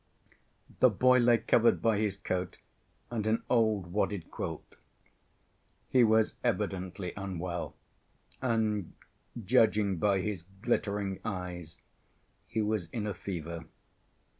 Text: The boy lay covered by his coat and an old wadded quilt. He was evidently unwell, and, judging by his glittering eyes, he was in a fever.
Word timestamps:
The 0.79 0.89
boy 0.89 1.19
lay 1.19 1.37
covered 1.37 1.79
by 1.79 1.99
his 1.99 2.17
coat 2.17 2.57
and 3.11 3.27
an 3.27 3.43
old 3.51 3.93
wadded 3.93 4.31
quilt. 4.31 4.73
He 5.89 6.03
was 6.03 6.33
evidently 6.43 7.13
unwell, 7.15 7.75
and, 8.41 8.93
judging 9.45 9.97
by 9.97 10.21
his 10.21 10.43
glittering 10.63 11.19
eyes, 11.23 11.77
he 12.47 12.63
was 12.63 12.87
in 12.89 13.05
a 13.05 13.13
fever. 13.13 13.65